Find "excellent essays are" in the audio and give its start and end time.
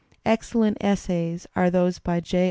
0.25-1.69